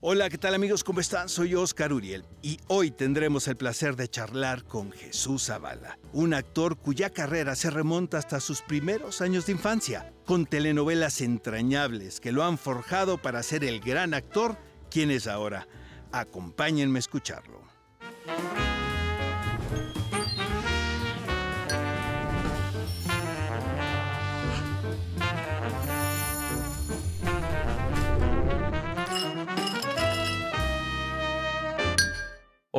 Hola, 0.00 0.30
¿qué 0.30 0.38
tal 0.38 0.54
amigos? 0.54 0.84
¿Cómo 0.84 1.00
están? 1.00 1.28
Soy 1.28 1.56
Oscar 1.56 1.92
Uriel 1.92 2.24
y 2.40 2.60
hoy 2.68 2.92
tendremos 2.92 3.48
el 3.48 3.56
placer 3.56 3.96
de 3.96 4.06
charlar 4.06 4.62
con 4.62 4.92
Jesús 4.92 5.46
Zavala, 5.46 5.98
un 6.12 6.34
actor 6.34 6.76
cuya 6.78 7.10
carrera 7.10 7.56
se 7.56 7.68
remonta 7.68 8.16
hasta 8.16 8.38
sus 8.38 8.62
primeros 8.62 9.20
años 9.20 9.46
de 9.46 9.52
infancia, 9.52 10.12
con 10.24 10.46
telenovelas 10.46 11.20
entrañables 11.20 12.20
que 12.20 12.30
lo 12.30 12.44
han 12.44 12.58
forjado 12.58 13.20
para 13.20 13.42
ser 13.42 13.64
el 13.64 13.80
gran 13.80 14.14
actor 14.14 14.56
quien 14.88 15.10
es 15.10 15.26
ahora. 15.26 15.66
Acompáñenme 16.12 16.98
a 16.98 17.00
escucharlo. 17.00 17.60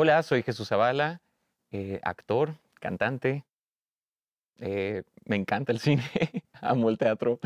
Hola, 0.02 0.24
soy 0.24 0.44
Jesús 0.44 0.70
Zavala, 0.70 1.20
eh, 1.72 2.00
actor, 2.04 2.56
cantante. 2.80 3.44
Eh, 4.58 5.04
me 5.26 5.36
encanta 5.36 5.74
el 5.74 5.80
cine, 5.82 6.10
amo 6.62 6.90
el 6.90 6.98
teatro, 6.98 7.42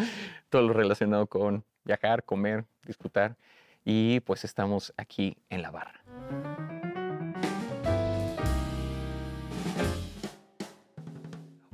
todo 0.50 0.62
lo 0.62 0.72
relacionado 0.72 1.26
con 1.26 1.66
viajar, 1.84 2.24
comer, 2.24 2.66
disfrutar. 2.84 3.38
Y 3.84 4.20
pues 4.20 4.44
estamos 4.44 4.94
aquí 4.98 5.36
en 5.50 5.64
la 5.64 5.72
barra. 5.72 6.04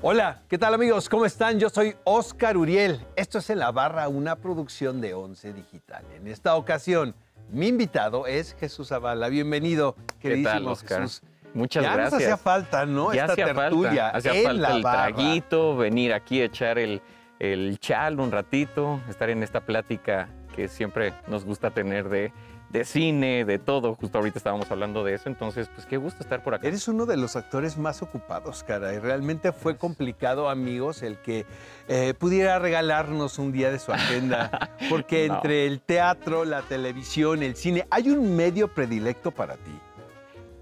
Hola, 0.02 0.44
¿qué 0.48 0.58
tal 0.58 0.74
amigos? 0.74 1.10
¿Cómo 1.10 1.26
están? 1.26 1.60
Yo 1.60 1.70
soy 1.70 1.94
Oscar 2.06 2.56
Uriel. 2.56 3.06
Esto 3.18 3.40
es 3.40 3.50
En 3.50 3.60
la 3.60 3.74
Barra, 3.74 4.08
una 4.08 4.38
producción 4.38 5.02
de 5.02 5.14
Once 5.14 5.52
Digital. 5.52 6.06
En 6.16 6.26
esta 6.28 6.56
ocasión, 6.56 7.16
mi 7.52 7.68
invitado 7.68 8.28
es 8.28 8.56
Jesús 8.60 8.90
Zavala. 8.90 9.30
Bienvenido, 9.30 9.96
queridísimo 10.20 10.52
tal, 10.54 10.68
Oscar? 10.68 11.02
Jesús. 11.02 11.22
Muchas 11.54 11.84
ya 11.84 11.94
gracias. 11.94 12.14
nos 12.14 12.22
hacía 12.22 12.38
falta, 12.38 12.86
¿no? 12.86 13.14
Ya 13.14 13.22
Esta 13.22 13.34
hacía 13.34 13.46
tertulia 13.54 14.04
falta, 14.12 14.18
hacía 14.18 14.34
en 14.36 14.44
falta 14.44 14.62
la 14.70 14.76
el 14.76 14.84
barra. 14.84 15.16
traguito, 15.16 15.78
venir 15.78 16.14
aquí 16.14 16.42
a 16.42 16.46
echar 16.46 16.78
el, 16.78 17.02
el 17.40 17.80
chal 17.80 18.20
un 18.20 18.32
ratito, 18.32 19.00
estar 19.10 19.30
en 19.30 19.42
esta 19.42 19.62
plática 19.62 20.30
que 20.56 20.68
siempre 20.68 21.14
nos 21.28 21.46
gusta 21.46 21.72
tener 21.72 22.08
de, 22.10 22.32
de 22.70 22.86
cine, 22.86 23.46
de 23.46 23.58
todo. 23.60 23.96
Justo 23.96 24.18
ahorita 24.20 24.38
estábamos 24.38 24.70
hablando 24.72 25.04
de 25.04 25.16
eso, 25.16 25.28
entonces, 25.30 25.70
pues 25.74 25.86
qué 25.88 25.98
gusto 25.98 26.22
estar 26.22 26.44
por 26.44 26.54
acá. 26.54 26.68
Eres 26.68 26.88
uno 26.88 27.06
de 27.06 27.18
los 27.18 27.36
actores 27.36 27.78
más 27.78 28.02
ocupados, 28.02 28.64
cara, 28.64 28.94
y 28.94 29.00
realmente 29.00 29.52
fue 29.52 29.76
complicado, 29.78 30.50
amigos, 30.50 31.02
el 31.02 31.18
que 31.18 31.46
eh, 31.88 32.14
pudiera 32.14 32.60
regalarnos 32.60 33.40
un 33.40 33.52
día 33.52 33.72
de 33.72 33.80
su 33.80 33.92
agenda, 33.92 34.70
porque 34.90 35.28
No. 35.28 35.36
entre 35.36 35.66
el 35.66 35.82
teatro, 35.82 36.46
la 36.46 36.62
televisión, 36.62 37.42
el 37.44 37.56
cine, 37.56 37.88
¿hay 37.90 38.10
un 38.10 38.36
medio 38.36 38.68
predilecto 38.68 39.32
para 39.32 39.56
ti? 39.56 39.72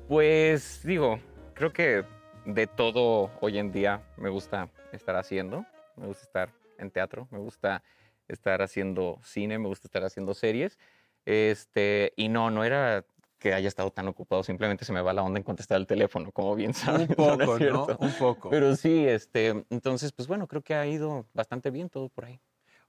Pues 0.07 0.81
digo, 0.83 1.19
creo 1.53 1.73
que 1.73 2.05
de 2.45 2.67
todo 2.67 3.29
hoy 3.41 3.57
en 3.57 3.71
día 3.73 4.01
me 4.15 4.29
gusta 4.29 4.69
estar 4.93 5.15
haciendo. 5.17 5.65
Me 5.97 6.07
gusta 6.07 6.23
estar 6.23 6.49
en 6.77 6.91
teatro, 6.91 7.27
me 7.31 7.39
gusta 7.39 7.81
estar 8.27 8.61
haciendo 8.61 9.19
cine, 9.23 9.57
me 9.57 9.67
gusta 9.67 9.87
estar 9.87 10.03
haciendo 10.03 10.33
series. 10.33 10.77
Este, 11.27 12.13
y 12.15 12.29
no, 12.29 12.49
no 12.51 12.63
era 12.63 13.05
que 13.37 13.53
haya 13.53 13.67
estado 13.67 13.91
tan 13.91 14.07
ocupado, 14.07 14.43
simplemente 14.43 14.85
se 14.85 14.93
me 14.93 15.01
va 15.01 15.11
la 15.11 15.23
onda 15.23 15.37
en 15.37 15.43
contestar 15.43 15.77
el 15.77 15.85
teléfono, 15.85 16.31
como 16.31 16.55
bien 16.55 16.73
sabes. 16.73 17.09
Un 17.09 17.15
¿no 17.17 17.37
poco, 17.37 17.45
¿no? 17.45 17.57
cierto? 17.57 17.97
Un 17.99 18.13
poco. 18.13 18.49
Pero 18.49 18.77
sí, 18.77 19.05
este, 19.05 19.65
entonces, 19.69 20.13
pues 20.13 20.29
bueno, 20.29 20.47
creo 20.47 20.61
que 20.61 20.73
ha 20.73 20.87
ido 20.87 21.27
bastante 21.33 21.69
bien 21.69 21.89
todo 21.89 22.07
por 22.07 22.23
ahí. 22.23 22.39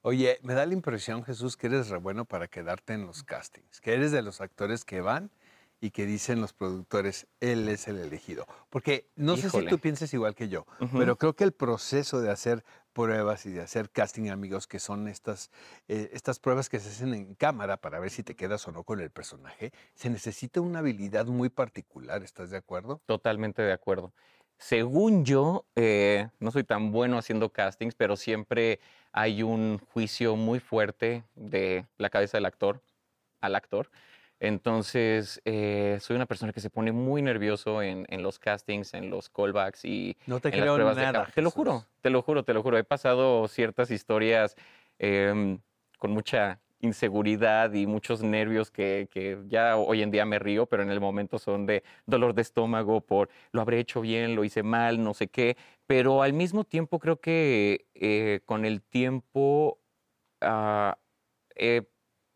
Oye, 0.03 0.39
me 0.43 0.55
da 0.55 0.65
la 0.67 0.73
impresión, 0.73 1.25
Jesús, 1.25 1.57
que 1.57 1.67
eres 1.67 1.89
re 1.89 1.99
bueno 1.99 2.27
para 2.27 2.47
quedarte 2.47 2.93
en 2.93 3.07
los 3.07 3.25
castings, 3.25 3.81
que 3.81 3.95
eres 3.95 4.13
de 4.13 4.23
los 4.23 4.41
actores 4.41 4.85
que 4.85 5.01
van 5.01 5.33
y 5.81 5.91
que 5.91 6.07
dicen 6.07 6.41
los 6.41 6.53
productores, 6.53 7.27
él 7.41 7.69
es 7.69 7.89
el 7.89 7.99
elegido. 7.99 8.47
Porque 8.71 9.11
no 9.17 9.37
sé 9.37 9.51
si 9.51 9.67
tú 9.67 9.79
pienses 9.79 10.13
igual 10.15 10.35
que 10.35 10.49
yo, 10.49 10.67
pero 10.93 11.17
creo 11.17 11.35
que 11.35 11.45
el 11.45 11.53
proceso 11.53 12.21
de 12.21 12.31
hacer 12.31 12.65
pruebas 12.93 13.47
y 13.47 13.51
de 13.51 13.61
hacer 13.61 13.91
casting, 13.91 14.29
amigos, 14.31 14.67
que 14.67 14.81
son 14.81 15.07
estas, 15.07 15.51
eh, 15.87 16.11
estas 16.13 16.41
pruebas 16.41 16.69
que 16.69 16.81
se 16.81 16.89
hacen 16.89 17.15
en 17.15 17.35
cámara 17.37 17.77
para 17.77 18.01
ver 18.01 18.11
si 18.11 18.25
te 18.25 18.35
quedas 18.35 18.67
o 18.67 18.73
no 18.73 18.83
con 18.83 19.01
el 19.01 19.11
personaje, 19.11 19.73
se 19.95 20.11
necesita 20.11 20.61
una 20.61 20.81
habilidad 20.81 21.27
muy 21.27 21.49
particular, 21.49 22.23
¿estás 22.25 22.51
de 22.51 22.57
acuerdo? 22.57 23.01
Totalmente 23.07 23.63
de 23.63 23.73
acuerdo. 23.73 24.13
Según 24.59 25.25
yo, 25.25 25.65
eh, 25.77 26.29
no 26.41 26.51
soy 26.51 26.65
tan 26.65 26.91
bueno 26.91 27.17
haciendo 27.17 27.53
castings, 27.53 27.95
pero 27.95 28.17
siempre 28.17 28.81
hay 29.13 29.45
un 29.45 29.79
juicio 29.93 30.35
muy 30.35 30.59
fuerte 30.59 31.23
de 31.37 31.87
la 31.97 32.11
cabeza 32.11 32.37
del 32.37 32.47
actor 32.47 32.83
al 33.41 33.55
actor. 33.55 33.91
Entonces, 34.41 35.41
eh, 35.45 35.99
soy 36.01 36.17
una 36.17 36.27
persona 36.27 36.53
que 36.53 36.61
se 36.61 36.71
pone 36.71 36.93
muy 36.93 37.23
nervioso 37.23 37.83
en, 37.83 38.07
en 38.09 38.23
los 38.23 38.39
castings, 38.39 38.95
en 38.95 39.11
los 39.11 39.29
callbacks 39.29 39.85
y 39.85 40.17
No 40.27 40.39
te 40.39 40.49
en 40.49 40.61
las 40.61 40.75
creo 40.75 40.95
de 40.95 41.03
nada. 41.03 41.29
Te 41.35 41.43
lo 41.43 41.51
juro, 41.51 41.85
te 42.01 42.11
lo 42.11 42.23
juro, 42.23 42.45
te 42.45 42.55
lo 42.55 42.63
juro. 42.63 42.79
He 42.79 42.85
pasado 42.85 43.49
ciertas 43.49 43.91
historias 43.91 44.55
em, 44.99 45.59
con 45.99 46.13
mucha 46.13 46.61
inseguridad 46.81 47.73
y 47.73 47.87
muchos 47.87 48.23
nervios 48.23 48.71
que, 48.71 49.09
que 49.11 49.39
ya 49.49 49.77
hoy 49.77 50.03
en 50.03 50.13
día 50.13 50.25
me 50.25 50.39
río, 50.39 50.67
pero 50.67 50.85
en 50.85 50.91
el 50.91 51.01
momento 51.01 51.41
son 51.41 51.67
de 51.67 51.83
dolor 52.07 52.35
de 52.35 52.43
estómago 52.43 53.01
por 53.01 53.31
lo 53.51 53.61
habré 53.61 53.81
hecho 53.81 54.01
bien, 54.01 54.37
lo 54.37 54.45
hice 54.45 54.63
mal, 54.63 55.03
no 55.03 55.15
sé 55.15 55.27
qué. 55.27 55.57
Pero 55.87 56.23
al 56.23 56.33
mismo 56.33 56.63
tiempo 56.63 57.01
creo 57.01 57.21
que 57.21 57.87
eh, 57.95 58.41
con 58.45 58.65
el 58.65 58.83
tiempo 58.83 59.81
ah, 60.41 60.97
he 61.57 61.83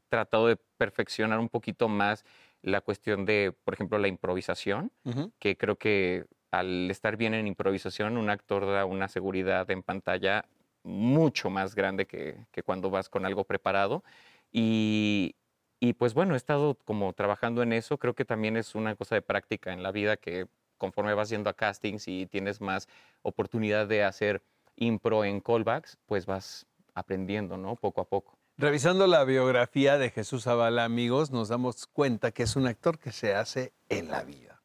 tratado 0.08 0.48
de 0.48 0.56
perfeccionar 0.82 1.38
un 1.38 1.48
poquito 1.48 1.86
más 1.88 2.24
la 2.62 2.80
cuestión 2.80 3.24
de, 3.24 3.54
por 3.64 3.74
ejemplo, 3.74 3.98
la 3.98 4.08
improvisación 4.08 4.90
que 5.38 5.56
creo 5.56 5.76
que 5.76 6.26
al 6.50 6.90
estar 6.90 7.16
bien 7.16 7.34
en 7.34 7.46
improvisación, 7.46 8.16
un 8.16 8.30
actor 8.30 8.66
da 8.66 8.84
una 8.84 9.06
seguridad 9.06 9.70
en 9.70 9.84
pantalla 9.84 10.44
mucho 10.82 11.50
más 11.50 11.76
grande 11.76 12.06
que, 12.06 12.46
que 12.50 12.64
cuando 12.64 12.90
vas 12.90 13.08
con 13.08 13.24
algo 13.24 13.44
preparado. 13.44 14.02
Y, 14.50 15.36
y, 15.78 15.92
pues 15.94 16.14
bueno, 16.14 16.34
he 16.34 16.36
estado 16.36 16.74
como 16.84 17.12
trabajando 17.12 17.62
en 17.62 17.72
eso. 17.72 17.96
Creo 17.98 18.14
que 18.14 18.24
también 18.24 18.56
es 18.56 18.74
una 18.74 18.96
cosa 18.96 19.14
de 19.14 19.22
práctica 19.22 19.72
en 19.72 19.84
la 19.84 19.92
vida 19.92 20.16
que 20.16 20.48
conforme 20.78 21.14
vas 21.14 21.28
yendo 21.30 21.48
a 21.48 21.54
castings 21.54 22.08
y 22.08 22.26
tienes 22.26 22.60
más 22.60 22.88
oportunidad 23.22 23.86
de 23.86 24.02
hacer 24.02 24.42
impro 24.74 25.24
en 25.24 25.40
callbacks, 25.40 25.96
pues 26.06 26.26
vas 26.26 26.66
aprendiendo, 26.94 27.56
¿no? 27.56 27.76
Poco 27.76 28.00
a 28.00 28.08
poco. 28.08 28.41
Revisando 28.58 29.06
la 29.06 29.24
biografía 29.24 29.98
de 29.98 30.10
Jesús 30.10 30.44
Zavala, 30.44 30.84
amigos, 30.84 31.30
nos 31.30 31.48
damos 31.48 31.86
cuenta 31.86 32.32
que 32.32 32.42
es 32.42 32.54
un 32.56 32.66
actor 32.66 32.98
que 32.98 33.12
se 33.12 33.34
hace 33.34 33.72
en 33.88 34.10
la 34.10 34.22
vida. 34.22 34.62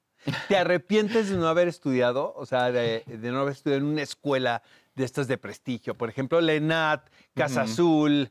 ¿Te 0.47 0.57
arrepientes 0.57 1.29
de 1.29 1.37
no 1.37 1.47
haber 1.47 1.67
estudiado? 1.67 2.33
O 2.35 2.45
sea, 2.45 2.71
de, 2.71 3.03
de 3.07 3.31
no 3.31 3.39
haber 3.39 3.53
estudiado 3.53 3.83
en 3.83 3.91
una 3.91 4.01
escuela 4.01 4.61
de 4.97 5.05
estas 5.05 5.27
de 5.27 5.37
prestigio. 5.37 5.95
Por 5.95 6.09
ejemplo, 6.09 6.41
Lenat, 6.41 7.07
Casa. 7.33 7.61
Azul, 7.61 8.29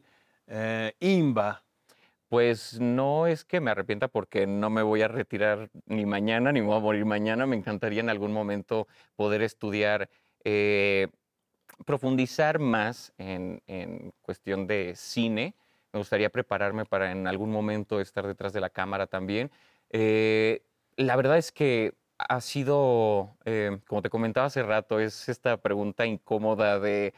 eh, 0.49 0.95
IMBA. 1.01 1.63
Pues 2.29 2.81
no 2.81 3.29
es 3.29 3.45
que 3.45 3.61
me 3.61 3.71
arrepienta 3.71 4.09
porque 4.09 4.49
no 4.49 4.69
me 4.69 4.83
voy 4.83 5.01
a 5.03 5.09
retirar 5.09 5.71
ni 5.87 6.05
mañana, 6.07 6.51
ni 6.51 6.61
me 6.61 6.67
voy 6.67 6.77
a 6.77 6.81
morir 6.81 7.05
mañana. 7.05 7.47
Me 7.47 7.55
encantaría 7.55 8.01
en 8.01 8.11
algún 8.11 8.33
momento 8.33 8.89
poder 9.15 9.43
estudiar, 9.43 10.11
eh, 10.43 11.07
profundizar 11.85 12.59
más 12.59 13.13
en, 13.19 13.63
en 13.67 14.13
cuestión 14.23 14.67
de 14.67 14.95
cine. 14.97 15.55
Me 15.93 15.99
gustaría 15.99 16.31
prepararme 16.31 16.85
para 16.85 17.13
en 17.13 17.27
algún 17.27 17.51
momento 17.51 18.01
estar 18.01 18.27
detrás 18.27 18.53
de 18.53 18.61
la 18.61 18.71
cámara 18.71 19.07
también. 19.07 19.51
Eh, 19.91 20.63
la 20.97 21.17
verdad 21.17 21.39
es 21.39 21.53
que 21.53 21.95
ha 22.19 22.41
sido, 22.41 23.37
eh, 23.45 23.79
como 23.87 24.03
te 24.03 24.11
comentaba 24.11 24.47
hace 24.47 24.63
rato, 24.63 25.01
es 25.01 25.29
esta 25.29 25.59
pregunta 25.59 26.07
incómoda 26.07 26.81
de, 26.81 27.15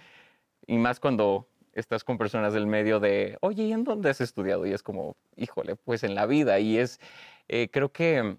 y 0.67 0.77
más 0.77 1.01
cuando 1.01 1.49
estás 1.73 2.03
con 2.03 2.19
personas 2.19 2.53
del 2.53 2.67
medio 2.67 2.99
de, 2.99 3.39
oye, 3.41 3.65
¿y 3.65 3.73
en 3.73 3.85
dónde 3.85 4.11
has 4.11 4.21
estudiado? 4.21 4.67
Y 4.67 4.73
es 4.73 4.83
como, 4.83 5.17
híjole, 5.37 5.77
pues 5.77 6.03
en 6.03 6.15
la 6.15 6.27
vida. 6.27 6.59
Y 6.59 6.79
es, 6.79 7.01
eh, 7.47 7.69
creo 7.71 7.93
que 7.93 8.37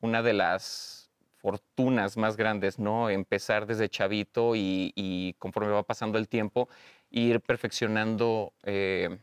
una 0.00 0.22
de 0.22 0.32
las 0.34 1.01
fortunas 1.42 2.16
más 2.16 2.36
grandes, 2.36 2.78
¿no? 2.78 3.10
Empezar 3.10 3.66
desde 3.66 3.88
chavito 3.88 4.54
y, 4.54 4.92
y 4.94 5.34
conforme 5.34 5.72
va 5.72 5.82
pasando 5.82 6.18
el 6.18 6.28
tiempo, 6.28 6.68
ir 7.10 7.40
perfeccionando 7.40 8.52
eh, 8.62 9.18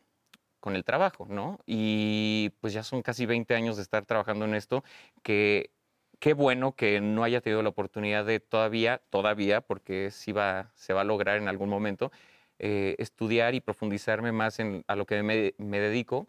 con 0.60 0.75
el 0.75 0.83
trabajo, 0.83 1.25
¿no? 1.30 1.60
Y 1.66 2.51
pues 2.60 2.74
ya 2.74 2.83
son 2.83 3.01
casi 3.01 3.25
20 3.25 3.56
años 3.56 3.77
de 3.77 3.83
estar 3.83 4.06
trabajando 4.06 4.45
en 4.45 4.54
esto, 4.54 4.83
que 5.24 5.71
qué 6.19 6.33
bueno 6.33 6.74
que 6.74 7.00
no 7.00 7.24
haya 7.24 7.42
tenido 7.42 7.63
la 7.63 7.69
oportunidad 7.69 8.25
de 8.25 8.42
todavía, 8.42 9.01
todavía, 9.10 9.62
porque 9.62 10.12
sí 10.12 10.33
va, 10.33 10.72
se 10.75 10.94
va 10.94 11.01
a 11.01 11.06
lograr 11.06 11.38
en 11.38 11.48
algún 11.48 11.69
momento, 11.69 12.12
eh, 12.60 12.95
estudiar 13.00 13.56
y 13.56 13.62
profundizarme 13.62 14.33
más 14.33 14.60
en 14.60 14.83
a 14.88 14.98
lo 14.98 15.06
que 15.06 15.24
me, 15.24 15.54
me 15.57 15.80
dedico 15.80 16.27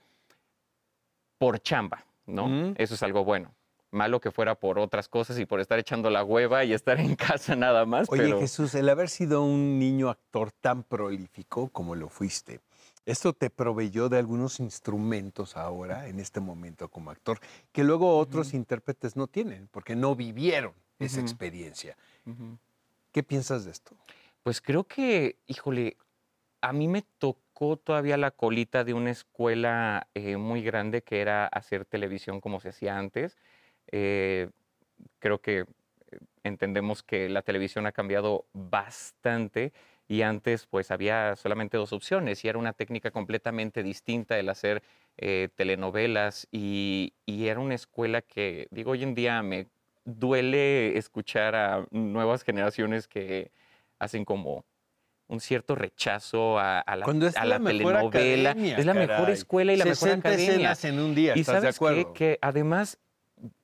por 1.38 1.60
chamba, 1.60 2.04
¿no? 2.26 2.46
Mm. 2.46 2.74
Eso 2.78 2.94
es 2.94 3.02
algo 3.02 3.24
bueno. 3.24 3.52
Malo 3.92 4.20
que 4.20 4.30
fuera 4.30 4.54
por 4.54 4.78
otras 4.78 5.08
cosas 5.08 5.38
y 5.38 5.46
por 5.46 5.60
estar 5.60 5.78
echando 5.78 6.10
la 6.10 6.22
hueva 6.22 6.64
y 6.64 6.72
estar 6.72 7.00
en 7.00 7.16
casa 7.16 7.56
nada 7.56 7.86
más. 7.86 8.08
Oye, 8.08 8.22
pero... 8.22 8.40
Jesús, 8.40 8.74
el 8.74 8.88
haber 8.88 9.08
sido 9.08 9.42
un 9.42 9.78
niño 9.78 10.10
actor 10.10 10.52
tan 10.52 10.84
prolífico 10.84 11.68
como 11.70 11.96
lo 11.96 12.08
fuiste, 12.08 12.60
Esto 13.06 13.32
te 13.32 13.50
proveyó 13.50 14.08
de 14.08 14.18
algunos 14.18 14.60
instrumentos 14.60 15.56
ahora, 15.56 16.06
en 16.06 16.20
este 16.20 16.38
momento 16.40 16.88
como 16.88 17.10
actor, 17.10 17.40
que 17.72 17.82
luego 17.82 18.18
otros 18.18 18.54
intérpretes 18.54 19.16
no 19.16 19.26
tienen, 19.26 19.68
porque 19.72 19.96
no 19.96 20.14
vivieron 20.14 20.74
esa 20.98 21.20
experiencia. 21.20 21.96
¿Qué 23.10 23.22
piensas 23.22 23.64
de 23.64 23.72
esto? 23.72 23.96
Pues 24.42 24.60
creo 24.60 24.84
que, 24.84 25.36
híjole, 25.46 25.96
a 26.60 26.72
mí 26.72 26.88
me 26.88 27.02
tocó 27.18 27.76
todavía 27.76 28.16
la 28.16 28.30
colita 28.30 28.84
de 28.84 28.94
una 28.94 29.10
escuela 29.10 30.08
eh, 30.14 30.36
muy 30.36 30.62
grande 30.62 31.02
que 31.02 31.20
era 31.20 31.46
hacer 31.46 31.84
televisión 31.84 32.40
como 32.40 32.60
se 32.60 32.68
hacía 32.68 32.98
antes. 32.98 33.36
Eh, 33.92 34.48
creo 35.18 35.40
que 35.40 35.60
eh, 35.60 35.66
entendemos 36.44 37.02
que 37.02 37.28
la 37.28 37.42
televisión 37.42 37.86
ha 37.86 37.92
cambiado 37.92 38.46
bastante 38.52 39.72
y 40.08 40.22
antes 40.22 40.66
pues 40.66 40.90
había 40.90 41.36
solamente 41.36 41.76
dos 41.76 41.92
opciones 41.92 42.44
y 42.44 42.48
era 42.48 42.58
una 42.58 42.72
técnica 42.72 43.10
completamente 43.12 43.82
distinta 43.82 44.38
el 44.38 44.48
hacer 44.48 44.82
eh, 45.18 45.48
telenovelas 45.54 46.48
y, 46.50 47.14
y 47.26 47.46
era 47.46 47.60
una 47.60 47.74
escuela 47.76 48.22
que, 48.22 48.66
digo, 48.70 48.92
hoy 48.92 49.02
en 49.04 49.14
día 49.14 49.42
me 49.42 49.66
duele 50.04 50.96
escuchar 50.98 51.54
a 51.54 51.86
nuevas 51.90 52.42
generaciones 52.42 53.06
que 53.06 53.52
hacen 54.00 54.24
como 54.24 54.64
un 55.28 55.38
cierto 55.38 55.76
rechazo 55.76 56.58
a, 56.58 56.80
a 56.80 56.96
la, 56.96 57.04
a 57.06 57.12
la 57.12 57.44
la 57.44 57.58
mejor 57.60 57.92
telenovela. 57.94 58.50
academia, 58.50 58.78
es 58.78 58.86
la 58.86 58.94
mejor 58.94 59.30
escuela 59.30 59.72
y 59.72 59.76
la 59.76 59.84
mejor 59.84 60.08
60 60.08 60.28
academia. 60.28 60.72
escenas 60.72 60.84
en 60.86 60.98
un 60.98 61.14
día, 61.14 61.36
Y 61.36 61.40
¿estás 61.40 61.62
de 61.62 61.72
sabes 61.72 61.76
acuerdo? 61.76 62.12
que 62.14 62.38
además 62.42 62.98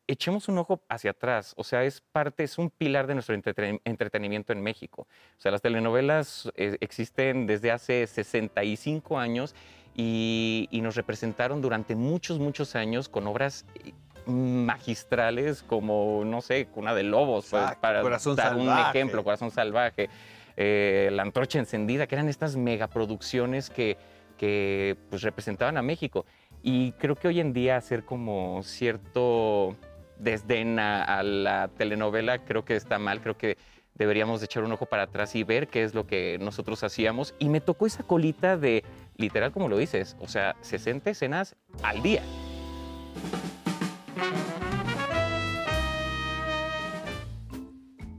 echemos 0.08 0.48
un 0.48 0.58
ojo 0.58 0.80
hacia 0.88 1.10
atrás, 1.10 1.52
o 1.56 1.64
sea, 1.64 1.84
es 1.84 2.00
parte, 2.00 2.44
es 2.44 2.58
un 2.58 2.70
pilar 2.70 3.06
de 3.06 3.14
nuestro 3.14 3.34
entreten- 3.34 3.80
entretenimiento 3.84 4.52
en 4.52 4.62
México. 4.62 5.02
O 5.36 5.40
sea, 5.40 5.50
las 5.52 5.62
telenovelas 5.62 6.50
eh, 6.56 6.76
existen 6.80 7.46
desde 7.46 7.70
hace 7.72 8.06
65 8.06 9.18
años 9.18 9.54
y, 9.94 10.68
y 10.70 10.80
nos 10.80 10.94
representaron 10.94 11.60
durante 11.60 11.96
muchos, 11.96 12.38
muchos 12.38 12.76
años 12.76 13.08
con 13.08 13.26
obras 13.26 13.64
eh, 13.84 13.92
magistrales 14.26 15.62
como, 15.62 16.22
no 16.24 16.40
sé, 16.40 16.66
Cuna 16.66 16.94
de 16.94 17.02
Lobos, 17.02 17.48
pues, 17.50 17.62
Exacto, 17.62 17.80
para 17.80 18.02
Corazón 18.02 18.36
dar 18.36 18.54
un 18.56 18.68
ejemplo, 18.68 19.24
Corazón 19.24 19.50
Salvaje, 19.50 20.08
eh, 20.56 21.08
La 21.12 21.22
Antorcha 21.22 21.58
Encendida, 21.58 22.06
que 22.06 22.14
eran 22.14 22.28
estas 22.28 22.56
megaproducciones 22.56 23.70
que, 23.70 23.96
que 24.36 24.96
pues, 25.10 25.22
representaban 25.22 25.76
a 25.76 25.82
México. 25.82 26.26
Y 26.62 26.92
creo 26.92 27.14
que 27.14 27.28
hoy 27.28 27.38
en 27.40 27.52
día 27.52 27.76
hacer 27.76 28.04
como 28.04 28.62
cierto 28.64 29.76
desdén 30.18 30.78
a, 30.78 31.02
a 31.02 31.22
la 31.22 31.68
telenovela 31.68 32.44
creo 32.44 32.64
que 32.64 32.76
está 32.76 32.98
mal, 32.98 33.20
creo 33.20 33.36
que 33.36 33.56
deberíamos 33.96 34.40
de 34.40 34.46
echar 34.46 34.62
un 34.64 34.72
ojo 34.72 34.86
para 34.86 35.04
atrás 35.04 35.34
y 35.34 35.42
ver 35.42 35.68
qué 35.68 35.82
es 35.82 35.94
lo 35.94 36.06
que 36.06 36.38
nosotros 36.40 36.82
hacíamos. 36.84 37.34
Y 37.38 37.48
me 37.48 37.60
tocó 37.60 37.86
esa 37.86 38.02
colita 38.02 38.56
de, 38.56 38.84
literal 39.16 39.52
como 39.52 39.68
lo 39.68 39.78
dices, 39.78 40.16
o 40.20 40.28
sea, 40.28 40.56
60 40.60 41.10
escenas 41.10 41.56
al 41.82 42.02
día. 42.02 42.22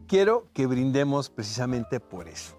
Quiero 0.07 0.47
que 0.53 0.65
brindemos 0.65 1.29
precisamente 1.29 1.99
por 1.99 2.27
eso. 2.27 2.55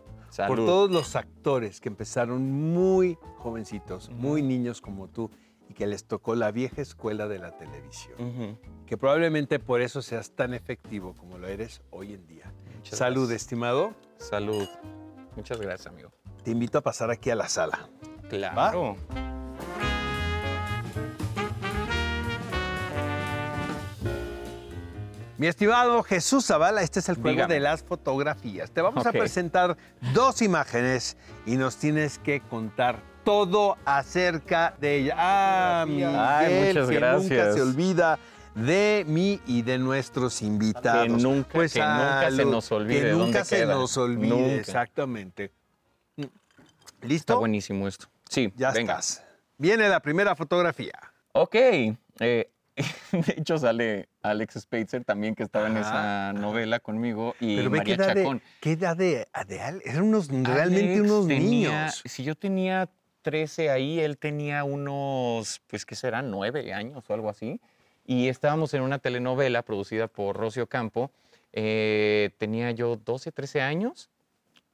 Por 0.47 0.59
todos 0.59 0.91
los 0.91 1.17
actores 1.17 1.81
que 1.81 1.89
empezaron 1.89 2.53
muy 2.53 3.19
jovencitos, 3.39 4.09
muy 4.11 4.41
niños 4.41 4.81
como 4.81 5.09
tú, 5.09 5.31
y 5.69 5.75
que 5.75 5.87
les 5.87 6.05
tocó 6.05 6.35
la 6.35 6.51
vieja 6.51 6.81
escuela 6.83 7.29
de 7.29 7.39
la 7.39 7.57
televisión. 7.57 8.59
Que 8.87 8.97
probablemente 8.97 9.59
por 9.59 9.81
eso 9.81 10.03
seas 10.03 10.31
tan 10.33 10.55
efectivo 10.55 11.15
como 11.15 11.39
lo 11.39 11.47
eres 11.47 11.83
hoy 11.91 12.15
en 12.15 12.27
día. 12.27 12.53
Muchas 12.77 12.99
Salud, 12.99 13.23
gracias. 13.29 13.43
estimado. 13.43 13.95
Salud. 14.17 14.67
Muchas 15.37 15.61
gracias, 15.61 15.87
amigo. 15.87 16.11
Te 16.43 16.51
invito 16.51 16.79
a 16.79 16.81
pasar 16.81 17.11
aquí 17.11 17.31
a 17.31 17.35
la 17.35 17.49
sala. 17.49 17.89
Claro. 18.29 18.97
Mi 25.37 25.47
estimado 25.47 26.03
Jesús 26.03 26.47
Zavala, 26.47 26.83
este 26.83 26.99
es 26.99 27.09
el 27.09 27.15
juego 27.15 27.31
Dígame. 27.31 27.55
de 27.55 27.61
las 27.61 27.85
fotografías. 27.85 28.73
Te 28.73 28.83
vamos 28.83 29.07
a 29.07 29.13
presentar 29.13 29.77
dos 30.13 30.43
imágenes 30.43 31.17
y 31.47 31.57
nos 31.57 31.77
tienes 31.77 32.19
que 32.19 32.41
contar 32.41 33.01
todo 33.29 33.77
acerca 33.85 34.75
de 34.81 34.97
ella. 35.01 35.15
Ah, 35.19 35.85
Miguel, 35.87 36.17
Ay, 36.19 36.55
muchas 36.69 36.89
que 36.89 37.01
nunca 37.01 37.53
se 37.53 37.61
olvida 37.61 38.19
de 38.55 39.05
mí 39.07 39.39
y 39.47 39.61
de 39.61 39.77
nuestros 39.79 40.41
invitados. 40.41 41.03
Que 41.03 41.23
nunca- 41.23 41.51
que 41.51 41.59
nunca 41.79 42.31
se 42.31 42.45
nos 42.47 42.73
olvide 42.73 43.01
Que 43.03 43.13
nunca 43.13 43.45
se 43.45 43.57
queda. 43.57 43.75
nos 43.75 43.95
olvide, 43.99 44.29
Nunca. 44.31 44.55
exactamente. 44.55 45.53
Está 46.17 47.07
¿Listo? 47.07 47.39
buenísimo 47.39 47.87
esto. 47.87 48.07
Sí, 48.31 48.51
Ya 48.57 48.71
venga. 48.73 48.95
estás. 48.99 49.23
Viene 49.59 49.91
la 49.91 50.01
primera 50.01 50.35
fotografía. 50.35 50.99
Ok. 51.33 51.55
eh, 51.55 52.51
de 53.13 53.35
hecho, 53.37 53.59
sale 53.59 54.09
Alex 54.23 54.55
Spacer 54.61 55.05
también, 55.05 55.35
que 55.35 55.43
estaba 55.43 55.67
en 55.67 55.77
Ajá, 55.77 56.31
esa 56.31 56.41
novela 56.41 56.81
conmigo, 56.81 57.35
y 57.41 57.57
Pero 57.57 57.69
ve 57.71 57.81
qué 57.85 57.91
María 57.91 57.95
edad, 58.07 58.15
de, 58.15 58.23
Chacón. 58.23 58.43
qué 58.61 58.73
edad 58.73 58.97
de, 58.97 59.27
de 59.49 59.61
Al- 59.61 59.83
Eran 59.85 60.03
unos, 60.05 60.29
realmente 60.29 60.95
Alex 60.95 61.01
unos 61.11 61.27
tenía- 61.29 61.49
niños. 61.51 62.03
Si 62.07 62.25
yo 62.25 62.35
tenía 62.35 62.89
13 63.23 63.71
ahí, 63.71 64.01
él 64.01 64.19
tenía 64.19 64.65
unos, 64.65 65.61
pues, 65.67 65.85
¿qué 65.87 65.95
serán? 65.95 66.31
9 66.31 66.73
años 66.73 67.05
o 67.09 67.15
algo 67.15 67.29
así. 67.29 67.61
Y 68.07 68.29
estábamos 68.29 68.73
en 68.75 68.83
una 68.83 68.99
telenovela 68.99 69.63
producida 69.63 70.09
por 70.09 70.37
Rocio 70.37 70.67
Campo. 70.67 71.11
Eh, 71.53 72.31
tenía 72.39 72.71
yo 72.71 72.97
12, 72.97 73.33
13 73.33 73.61
años, 73.61 74.09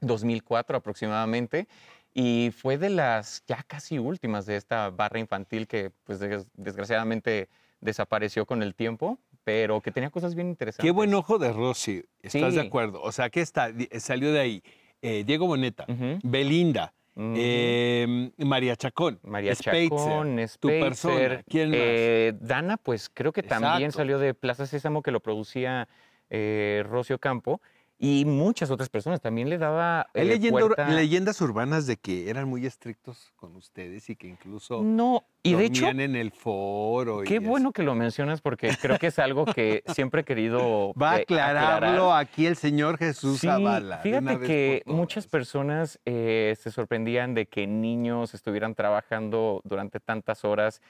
2004 0.01 0.77
aproximadamente. 0.77 1.67
Y 2.13 2.53
fue 2.57 2.79
de 2.79 2.91
las 2.91 3.43
ya 3.47 3.65
casi 3.67 3.99
últimas 3.99 4.47
de 4.47 4.57
esta 4.57 4.91
barra 4.91 5.19
infantil 5.19 5.67
que, 5.67 5.91
pues, 6.05 6.21
des- 6.21 6.47
desgraciadamente 6.55 7.49
desapareció 7.81 8.47
con 8.47 8.63
el 8.63 8.75
tiempo, 8.75 9.19
pero 9.43 9.81
que 9.81 9.91
tenía 9.91 10.11
cosas 10.11 10.35
bien 10.37 10.49
interesantes. 10.49 10.85
Qué 10.87 10.93
buen 10.93 11.13
ojo 11.13 11.39
de 11.39 11.53
Rosy, 11.53 12.05
¿estás 12.23 12.55
de 12.55 12.61
acuerdo? 12.69 13.03
O 13.03 13.11
sea, 13.13 13.31
que 13.31 13.41
está, 13.41 13.71
salió 13.99 14.33
de 14.33 14.41
ahí 14.41 14.63
eh, 15.03 15.25
Diego 15.27 15.47
Boneta. 15.47 15.85
Belinda, 16.23 16.95
Eh, 17.17 18.33
María 18.39 18.75
Chacón, 18.77 19.21
María 19.23 19.55
Chacón, 19.55 20.37
tu 20.37 20.69
Spitzer, 20.69 20.81
persona, 20.81 21.43
¿quién 21.49 21.71
más? 21.71 21.79
eh, 21.81 22.33
Dana, 22.41 22.77
pues 22.77 23.09
creo 23.13 23.33
que 23.33 23.43
también 23.43 23.85
Exacto. 23.85 23.99
salió 23.99 24.19
de 24.19 24.35
Plaza 24.35 24.67
Sésamo, 24.67 25.03
que 25.03 25.13
lo 25.13 25.21
producía 25.21 25.89
eh, 26.31 26.83
Rocio 26.89 27.19
Campo, 27.19 27.61
y 28.05 28.25
muchas 28.25 28.71
otras 28.71 28.89
personas. 28.89 29.21
También 29.21 29.49
le 29.49 29.59
daba 29.59 30.03
Hay 30.15 30.31
eh, 30.31 30.51
puerta- 30.51 30.89
leyendas 30.89 31.41
urbanas 31.41 31.87
de 31.87 31.97
que 31.97 32.29
eran 32.29 32.49
muy 32.49 32.67
estrictos 32.67 33.33
con 33.37 33.57
ustedes 33.57 34.11
y 34.11 34.17
que 34.17 34.27
incluso 34.29 34.83
No, 34.83 35.25
y 35.43 35.55
de 35.55 35.65
hecho, 35.67 35.89
en 35.89 36.01
el 36.17 36.31
foro. 36.33 37.23
y 37.23 37.27
qué 37.27 37.37
eso. 37.37 37.49
bueno 37.49 37.73
que 37.73 37.83
lo 37.83 37.95
mencionas 37.95 38.41
porque 38.41 38.71
creo 38.81 38.99
que 38.99 39.09
es 39.09 39.19
algo 39.19 39.45
que 39.47 39.83
siempre 39.99 40.23
he 40.23 40.25
querido 40.25 40.93
Va 40.95 41.13
a 41.13 41.19
eh, 41.19 41.23
aclararlo 41.23 42.13
aclarar. 42.13 42.23
aquí 42.27 42.47
el 42.47 42.57
señor 42.57 42.99
Jesús 42.99 43.41
Sí, 43.41 43.47
Zavala. 43.47 43.99
fíjate 43.99 44.39
que 44.41 44.83
muchas 44.87 45.27
personas 45.27 45.99
eh, 46.05 46.55
se 46.61 46.71
sorprendían 46.71 47.35
de 47.35 47.47
que 47.47 47.67
niños 47.67 48.35
estuvieran 48.35 48.75
trabajando 48.75 49.61
durante 49.65 50.01
tantas 50.01 50.45
horas, 50.45 50.81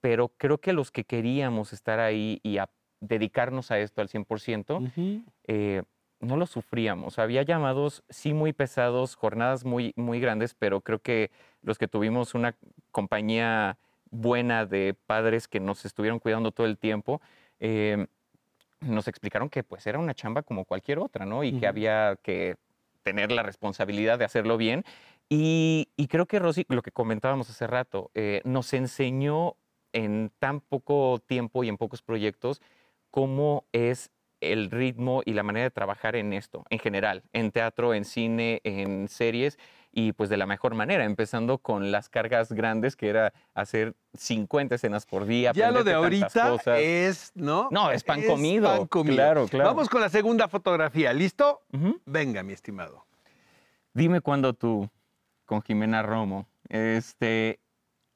pero 0.00 0.28
creo 0.36 0.58
que 0.58 0.72
los 0.72 0.90
que 0.90 1.04
queríamos 1.04 1.72
estar 1.72 1.98
ahí 2.00 2.40
y 2.42 2.58
a- 2.58 2.70
dedicarnos 3.00 3.70
a 3.70 3.78
esto 3.78 4.00
al 4.00 4.08
100%, 4.08 4.76
Ujú. 4.78 5.22
eh, 5.46 5.82
no 6.20 6.36
lo 6.36 6.46
sufríamos. 6.46 7.18
Había 7.18 7.42
llamados 7.42 8.02
sí 8.08 8.34
muy 8.34 8.52
pesados, 8.52 9.14
jornadas 9.14 9.64
muy, 9.64 9.92
muy 9.96 10.20
grandes, 10.20 10.54
pero 10.54 10.80
creo 10.80 11.00
que 11.00 11.30
los 11.62 11.78
que 11.78 11.88
tuvimos 11.88 12.34
una 12.34 12.54
compañía 12.90 13.78
buena 14.10 14.66
de 14.66 14.94
padres 15.06 15.48
que 15.48 15.60
nos 15.60 15.84
estuvieron 15.84 16.18
cuidando 16.18 16.50
todo 16.50 16.66
el 16.66 16.78
tiempo, 16.78 17.20
eh, 17.60 18.06
nos 18.80 19.08
explicaron 19.08 19.48
que 19.48 19.62
pues 19.62 19.86
era 19.86 19.98
una 19.98 20.14
chamba 20.14 20.42
como 20.42 20.64
cualquier 20.64 20.98
otra, 20.98 21.26
¿no? 21.26 21.44
Y 21.44 21.58
que 21.58 21.66
había 21.66 22.16
que 22.22 22.56
tener 23.02 23.32
la 23.32 23.42
responsabilidad 23.42 24.18
de 24.18 24.24
hacerlo 24.24 24.56
bien. 24.56 24.84
Y, 25.28 25.88
y 25.96 26.06
creo 26.06 26.26
que 26.26 26.38
Rosy, 26.38 26.64
lo 26.68 26.82
que 26.82 26.92
comentábamos 26.92 27.50
hace 27.50 27.66
rato, 27.66 28.10
eh, 28.14 28.40
nos 28.44 28.72
enseñó 28.72 29.56
en 29.92 30.30
tan 30.38 30.60
poco 30.60 31.20
tiempo 31.26 31.64
y 31.64 31.68
en 31.68 31.76
pocos 31.76 32.02
proyectos 32.02 32.62
cómo 33.10 33.64
es 33.72 34.10
el 34.40 34.70
ritmo 34.70 35.22
y 35.24 35.32
la 35.32 35.42
manera 35.42 35.64
de 35.64 35.70
trabajar 35.70 36.16
en 36.16 36.32
esto, 36.32 36.64
en 36.70 36.78
general, 36.78 37.22
en 37.32 37.50
teatro, 37.50 37.94
en 37.94 38.04
cine, 38.04 38.60
en 38.64 39.08
series, 39.08 39.58
y 39.92 40.12
pues 40.12 40.30
de 40.30 40.36
la 40.36 40.46
mejor 40.46 40.74
manera, 40.74 41.04
empezando 41.04 41.58
con 41.58 41.90
las 41.90 42.08
cargas 42.08 42.52
grandes, 42.52 42.94
que 42.94 43.08
era 43.08 43.32
hacer 43.54 43.94
50 44.14 44.74
escenas 44.74 45.06
por 45.06 45.26
día. 45.26 45.52
Ya 45.54 45.70
lo 45.70 45.82
de 45.82 45.94
ahorita 45.94 46.50
cosas. 46.50 46.78
es, 46.80 47.32
¿no? 47.34 47.68
No, 47.70 47.90
es 47.90 48.04
pan 48.04 48.22
comido. 48.22 48.68
pan 48.68 48.86
comido. 48.86 49.16
Claro, 49.16 49.48
claro. 49.48 49.70
Vamos 49.70 49.88
con 49.88 50.00
la 50.00 50.08
segunda 50.08 50.46
fotografía. 50.48 51.12
¿Listo? 51.12 51.62
Venga, 52.04 52.42
mi 52.42 52.52
estimado. 52.52 53.06
Dime 53.94 54.20
cuándo 54.20 54.52
tú, 54.52 54.88
con 55.44 55.62
Jimena 55.62 56.02
Romo. 56.02 56.46
Este, 56.68 57.58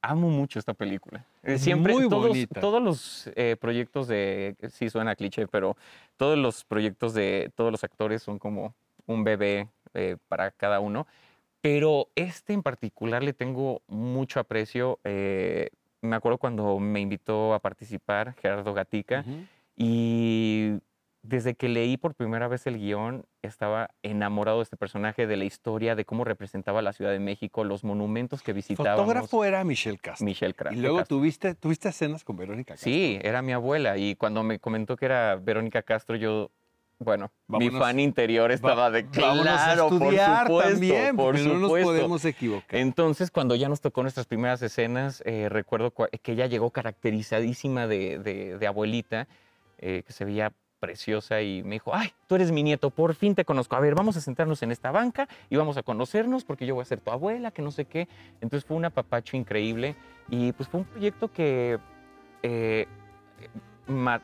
amo 0.03 0.29
mucho 0.29 0.59
esta 0.59 0.75
película. 0.75 1.25
Eh, 1.43 1.59
Siempre, 1.59 1.93
muy 1.93 2.09
todos, 2.09 2.29
bonita. 2.29 2.61
todos 2.61 2.83
los 2.83 3.31
eh, 3.35 3.57
proyectos 3.61 4.07
de, 4.07 4.57
sí 4.71 4.89
suena 4.91 5.17
cliché, 5.17 5.49
pero 5.49 5.77
todos 6.17 6.39
los 6.39 6.65
proyectos 6.65 7.15
de 7.15 7.51
todos 7.57 7.73
los 7.73 7.83
actores 7.83 8.23
son 8.23 8.39
como 8.39 8.75
un 9.07 9.25
bebé 9.25 9.69
eh, 9.95 10.17
para 10.29 10.51
cada 10.53 10.79
uno. 10.81 11.07
pero 11.61 12.09
este 12.15 12.53
en 12.53 12.63
particular 12.63 13.23
le 13.23 13.33
tengo 13.33 13.83
mucho 13.89 14.39
aprecio. 14.41 14.99
me 15.05 16.17
acuerdo 16.17 16.39
cuando 16.39 16.79
me 16.79 17.01
invitó 17.01 17.55
a 17.55 17.59
participar 17.59 18.35
Gerardo 18.41 18.73
Gatica 18.75 19.25
y 19.77 20.75
desde 21.23 21.55
que 21.55 21.69
leí 21.69 21.97
por 21.97 22.15
primera 22.15 22.49
vez 22.49 22.67
el 22.67 22.79
guion 22.79 23.25
estaba 23.43 23.91
enamorado 24.03 24.59
de 24.59 24.65
este 24.65 24.77
personaje, 24.77 25.27
de 25.29 25.37
la 25.37 25.45
historia, 25.45 25.95
de 25.95 26.05
cómo 26.05 26.25
representaba 26.25 26.83
la 26.83 26.93
Ciudad 26.93 27.13
de 27.13 27.21
México, 27.21 27.63
los 27.63 27.85
monumentos 27.85 28.43
que 28.43 28.53
visitábamos. 28.53 28.97
Fotógrafo 29.07 29.45
era 29.45 29.63
Michelle 29.63 29.99
Castro. 29.99 30.25
Michelle 30.25 30.55
Cra- 30.55 30.73
Y 30.73 30.77
luego 30.81 30.99
Castro. 30.99 31.19
tuviste, 31.19 31.55
tuviste 31.55 31.89
escenas 31.91 32.25
con 32.25 32.37
Verónica 32.37 32.75
Castro. 32.75 32.91
Sí, 32.93 33.19
era 33.23 33.41
mi 33.41 33.53
abuela 33.53 33.97
y 33.99 34.17
cuando 34.17 34.43
me 34.43 34.59
comentó 34.59 34.97
que 34.97 35.05
era 35.05 35.37
Verónica 35.37 35.83
Castro, 35.83 36.17
yo, 36.17 36.51
bueno, 36.99 37.31
Vámonos- 37.47 37.73
mi 37.73 37.79
fan 37.79 38.01
interior 38.01 38.51
estaba 38.51 38.91
de 38.91 39.07
claro, 39.07 39.43
a 39.49 39.75
estudiar 39.75 40.49
por 40.49 40.65
supuesto, 40.65 40.71
también, 40.73 41.17
por 41.17 41.39
no 41.39 41.55
nos 41.55 41.63
supuesto". 41.63 41.89
podemos 41.89 42.25
equivocar. 42.25 42.81
Entonces, 42.81 43.31
cuando 43.31 43.55
ya 43.55 43.69
nos 43.69 43.81
tocó 43.81 44.03
nuestras 44.03 44.27
primeras 44.27 44.61
escenas, 44.63 45.23
eh, 45.25 45.49
recuerdo 45.49 45.93
que 45.93 46.33
ella 46.33 46.47
llegó 46.47 46.71
caracterizadísima 46.71 47.87
de, 47.87 48.19
de- 48.19 48.59
de 48.59 48.67
abuelita, 48.67 49.29
eh, 49.79 50.03
que 50.07 50.13
se 50.13 50.25
veía 50.25 50.53
preciosa 50.83 51.41
y 51.43 51.63
me 51.63 51.77
dijo, 51.77 51.95
ay, 51.95 52.13
tú 52.27 52.35
eres 52.35 52.51
mi 52.51 52.65
nieto, 52.65 52.91
por 52.91 53.15
fin 53.15 53.37
te 53.37 53.45
conozco. 53.45 53.77
A 53.77 53.81
ver, 53.81 53.95
vamos 53.95 54.17
a 54.17 54.21
sentarnos 54.21 54.65
en 54.65 54.73
esta 54.73 54.91
banca 54.91 55.29
y 55.49 55.55
vamos 55.55 55.77
a 55.77 55.85
conocernos 55.85 56.43
porque 56.43 56.67
yo 56.67 56.75
voy 56.75 56.83
a 56.83 56.87
ser 56.87 56.99
tu 56.99 57.13
abuela, 57.13 57.53
que 57.53 57.63
no 57.63 57.71
sé 57.71 57.85
qué. 57.85 58.09
Entonces 58.41 58.67
fue 58.67 58.77
un 58.77 58.85
apapacho 58.85 59.37
increíble 59.37 59.95
y 60.29 60.51
pues 60.51 60.69
fue 60.69 60.81
un 60.81 60.87
proyecto 60.87 61.31
que 61.31 61.79
eh, 62.43 62.89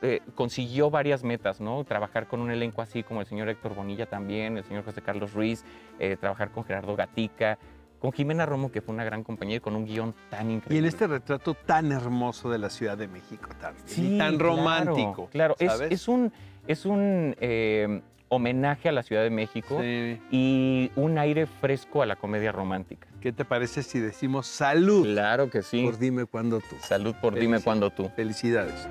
eh, 0.03 0.21
consiguió 0.35 0.91
varias 0.91 1.23
metas, 1.23 1.61
¿no? 1.61 1.85
Trabajar 1.85 2.27
con 2.27 2.41
un 2.41 2.51
elenco 2.51 2.83
así 2.83 3.05
como 3.05 3.21
el 3.21 3.27
señor 3.27 3.49
Héctor 3.49 3.77
Bonilla 3.77 4.07
también, 4.07 4.57
el 4.57 4.65
señor 4.65 4.85
José 4.85 5.01
Carlos 5.01 5.35
Ruiz, 5.35 5.65
eh, 6.01 6.17
trabajar 6.19 6.51
con 6.51 6.65
Gerardo 6.65 6.97
Gatica, 6.97 7.57
con 7.99 8.13
Jimena 8.13 8.47
Romo, 8.47 8.71
que 8.71 8.81
fue 8.81 8.95
una 8.95 9.05
gran 9.05 9.25
compañía 9.25 9.57
y 9.57 9.61
con 9.61 9.75
un 9.77 9.85
guion 9.85 10.15
tan 10.31 10.51
increíble. 10.51 10.75
Y 10.77 10.79
en 10.79 10.85
este 10.85 11.07
retrato 11.07 11.55
tan 11.55 11.91
hermoso 11.93 12.51
de 12.51 12.59
la 12.59 12.71
Ciudad 12.71 12.97
de 12.97 13.09
México 13.09 13.49
también. 13.61 13.87
Sí, 13.89 14.15
y 14.15 14.19
tan 14.19 14.39
romántico. 14.39 15.29
Claro, 15.33 15.57
es, 15.59 15.73
¿sabes? 15.73 15.93
es 15.93 16.07
un, 16.09 16.33
es 16.67 16.87
un 16.87 17.35
eh, 17.41 18.01
homenaje 18.29 18.89
a 18.89 18.93
la 18.93 19.03
Ciudad 19.03 19.23
de 19.23 19.31
México 19.31 19.79
Sí. 19.81 20.21
y 20.31 20.91
un 20.97 21.19
aire 21.19 21.47
fresco 21.47 22.03
a 22.03 22.07
la 22.07 22.17
comedia 22.17 22.53
romántica. 22.53 23.09
¿Qué 23.21 23.33
te 23.33 23.45
parece 23.45 23.83
si 23.83 23.99
decimos 23.99 24.47
salud 24.47 25.05
Claro 25.05 25.51
que 25.51 25.63
sí. 25.63 25.83
por 25.85 25.99
dime 25.99 26.25
cuándo 26.27 26.61
tú? 26.61 26.77
Salud 26.81 27.15
por 27.21 27.35
dime 27.35 27.61
cuando 27.61 27.91
tú. 27.91 28.09
Felicidades. 28.15 28.87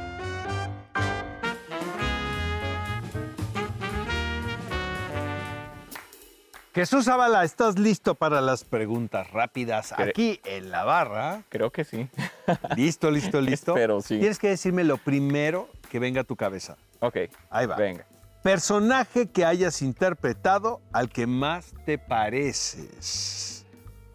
Jesús 6.77 7.05
Zavala, 7.05 7.43
¿estás 7.43 7.79
listo 7.79 8.13
para 8.13 8.39
las 8.39 8.63
preguntas 8.63 9.31
rápidas 9.31 9.93
Cre- 9.93 10.10
aquí 10.10 10.39
en 10.43 10.69
la 10.69 10.84
barra? 10.84 11.41
Creo 11.50 11.72
que 11.72 11.84
sí. 11.84 12.07
Listo, 12.77 13.10
listo, 13.10 13.41
listo. 13.41 13.74
Pero 13.74 14.00
sí. 14.00 14.19
Tienes 14.19 14.38
que 14.38 14.50
decirme 14.50 14.84
lo 14.84 14.98
primero 14.98 15.69
que 15.89 15.98
venga 15.98 16.22
a 16.22 16.24
tu 16.24 16.36
cabeza. 16.36 16.77
Ok, 17.00 17.17
Ahí 17.50 17.65
va. 17.65 17.77
venga. 17.77 18.05
Personaje 18.43 19.25
que 19.25 19.43
hayas 19.43 19.81
interpretado 19.81 20.79
al 20.93 21.10
que 21.10 21.25
más 21.25 21.74
te 21.84 21.98
pareces. 21.98 23.65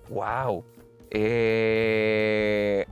Wow. 0.09 0.64
Eh, 1.11 2.87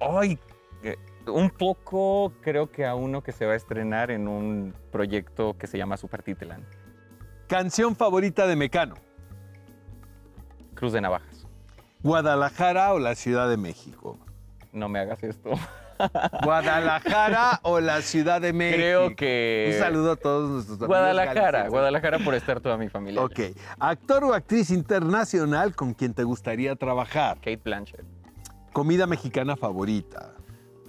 ay, 0.00 0.36
eh, 0.82 0.96
un 1.28 1.50
poco 1.50 2.32
creo 2.42 2.68
que 2.72 2.84
a 2.84 2.96
uno 2.96 3.22
que 3.22 3.30
se 3.30 3.46
va 3.46 3.52
a 3.52 3.56
estrenar 3.56 4.10
en 4.10 4.26
un 4.26 4.74
proyecto 4.90 5.56
que 5.56 5.68
se 5.68 5.78
llama 5.78 5.96
Supertitelan. 5.96 6.66
Canción 7.48 7.96
favorita 7.96 8.46
de 8.46 8.56
Mecano. 8.56 8.94
Cruz 10.74 10.92
de 10.92 11.00
Navajas. 11.00 11.46
Guadalajara 12.02 12.92
o 12.94 12.98
la 12.98 13.14
Ciudad 13.14 13.48
de 13.48 13.56
México. 13.56 14.18
No 14.72 14.88
me 14.88 14.98
hagas 15.00 15.22
esto. 15.22 15.50
Guadalajara 16.42 17.60
o 17.62 17.78
la 17.78 18.00
Ciudad 18.02 18.40
de 18.40 18.52
México. 18.52 18.76
Creo 18.78 19.14
que. 19.16 19.70
Un 19.74 19.78
saludo 19.78 20.12
a 20.12 20.16
todos 20.16 20.50
nuestros 20.50 20.76
amigos 20.78 20.88
Guadalajara. 20.88 21.68
Guadalajara 21.68 22.18
por 22.18 22.34
estar 22.34 22.60
toda 22.60 22.76
mi 22.76 22.88
familia. 22.88 23.22
Ok. 23.22 23.40
Actor 23.78 24.24
o 24.24 24.34
actriz 24.34 24.70
internacional 24.70 25.76
con 25.76 25.94
quien 25.94 26.14
te 26.14 26.24
gustaría 26.24 26.74
trabajar. 26.74 27.36
Kate 27.36 27.60
Blanchett. 27.62 28.04
Comida 28.72 29.06
mexicana 29.06 29.54
favorita. 29.56 30.34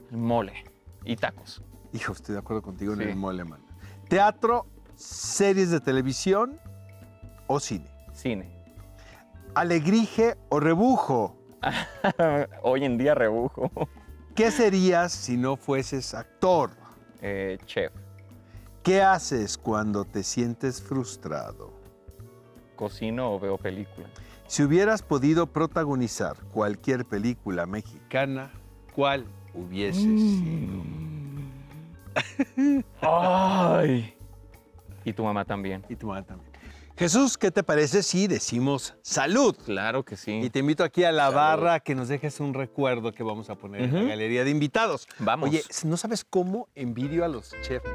Mole 0.09 0.63
y 1.03 1.15
tacos. 1.17 1.61
Hijo, 1.91 2.13
estoy 2.13 2.33
de 2.33 2.39
acuerdo 2.39 2.61
contigo 2.63 2.93
en 2.93 2.99
Sí. 2.99 3.05
el 3.09 3.15
mole, 3.15 3.43
man. 3.43 3.59
Teatro, 4.07 4.65
series 4.95 5.71
de 5.71 5.79
televisión 5.79 6.59
o 7.47 7.59
cine. 7.59 7.89
Cine. 8.13 8.51
Alegrije 9.55 10.35
o 10.49 10.59
rebujo. 10.59 11.37
Hoy 12.61 12.85
en 12.85 12.97
día 12.97 13.15
rebujo. 13.15 13.71
¿Qué 14.35 14.51
serías 14.51 15.11
si 15.11 15.37
no 15.37 15.57
fueses 15.57 16.13
actor? 16.13 16.71
Eh, 17.21 17.57
chef. 17.65 17.93
¿Qué 18.81 19.01
haces 19.01 19.57
cuando 19.57 20.05
te 20.05 20.23
sientes 20.23 20.81
frustrado? 20.81 21.71
Cocino 22.75 23.33
o 23.33 23.39
veo 23.39 23.57
película. 23.57 24.09
Si 24.47 24.63
hubieras 24.63 25.01
podido 25.01 25.47
protagonizar 25.47 26.37
cualquier 26.51 27.05
película 27.05 27.65
mexicana, 27.65 28.51
¿cuál 28.93 29.25
hubiese 29.53 30.01
sido? 30.01 30.83
¡Ay! 33.01 34.15
Y 35.05 35.13
tu 35.13 35.23
mamá 35.23 35.45
también. 35.45 35.83
Y 35.89 35.95
tu 35.95 36.07
mamá 36.07 36.23
también. 36.23 36.51
Jesús, 36.95 37.39
¿qué 37.39 37.49
te 37.49 37.63
parece 37.63 38.03
si 38.03 38.27
decimos 38.27 38.93
salud? 39.01 39.55
Claro 39.65 40.03
que 40.05 40.13
Y 40.13 40.17
sí. 40.17 40.49
te 40.51 40.59
invito 40.59 40.83
aquí 40.83 41.03
a 41.03 41.11
la 41.11 41.23
Salud. 41.23 41.35
barra 41.35 41.79
que 41.79 41.95
nos 41.95 42.07
dejes 42.07 42.39
un 42.39 42.53
recuerdo 42.53 43.11
que 43.11 43.23
vamos 43.23 43.49
a 43.49 43.55
poner 43.55 43.81
en 43.81 43.93
la 43.95 44.03
galería 44.03 44.43
de 44.43 44.51
invitados. 44.51 45.07
Vamos. 45.17 45.49
Oye, 45.49 45.63
¿no 45.85 45.97
sabes 45.97 46.23
cómo 46.23 46.69
envidio 46.75 47.25
a 47.25 47.27
los 47.27 47.51
chefs? 47.63 47.89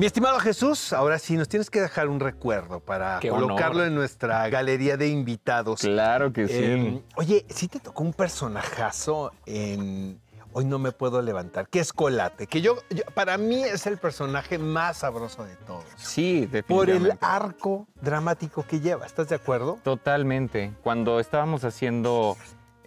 Mi 0.00 0.06
estimado 0.06 0.40
Jesús, 0.40 0.94
ahora 0.94 1.18
sí 1.18 1.36
nos 1.36 1.46
tienes 1.46 1.68
que 1.68 1.78
dejar 1.78 2.08
un 2.08 2.20
recuerdo 2.20 2.80
para 2.80 3.20
Qué 3.20 3.28
colocarlo 3.28 3.80
honor. 3.80 3.88
en 3.88 3.94
nuestra 3.96 4.48
galería 4.48 4.96
de 4.96 5.08
invitados. 5.08 5.80
Claro 5.80 6.32
que 6.32 6.48
sí. 6.48 6.54
Eh, 6.56 7.02
oye, 7.16 7.44
sí 7.50 7.68
te 7.68 7.80
tocó 7.80 8.02
un 8.02 8.14
personajazo 8.14 9.30
en 9.44 10.18
Hoy 10.54 10.64
no 10.64 10.78
me 10.78 10.90
puedo 10.90 11.20
levantar, 11.20 11.68
que 11.68 11.80
es 11.80 11.92
Colate, 11.92 12.46
que 12.46 12.62
yo, 12.62 12.76
yo- 12.88 13.04
para 13.14 13.36
mí 13.36 13.62
es 13.62 13.86
el 13.86 13.98
personaje 13.98 14.56
más 14.58 14.96
sabroso 14.96 15.44
de 15.44 15.54
todos. 15.56 15.84
sí, 15.96 16.48
Por 16.66 16.88
el 16.88 17.02
definitivamente. 17.04 17.18
arco 17.20 17.86
dramático 18.00 18.64
que 18.66 18.80
lleva, 18.80 19.04
¿estás 19.04 19.28
de 19.28 19.34
acuerdo? 19.34 19.78
Totalmente. 19.84 20.72
Cuando 20.82 21.20
estábamos 21.20 21.62
haciendo 21.64 22.38